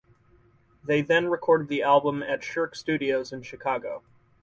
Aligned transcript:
They 0.83 1.03
then 1.03 1.27
recorded 1.27 1.67
the 1.67 1.83
album 1.83 2.23
at 2.23 2.43
Shirk 2.43 2.73
Studios 2.73 3.31
in 3.31 3.43
Chicago. 3.43 4.01